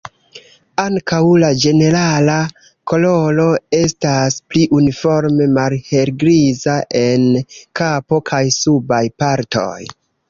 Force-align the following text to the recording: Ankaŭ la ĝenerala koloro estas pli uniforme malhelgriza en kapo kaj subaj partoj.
Ankaŭ 0.83 1.17
la 1.41 1.49
ĝenerala 1.65 2.37
koloro 2.91 3.45
estas 3.81 4.37
pli 4.55 4.63
uniforme 4.79 5.47
malhelgriza 5.59 6.79
en 7.03 7.29
kapo 7.83 8.23
kaj 8.33 8.43
subaj 8.61 9.05
partoj. 9.23 9.73